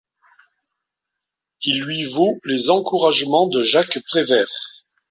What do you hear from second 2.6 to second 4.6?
encouragements de Jacques Prévert.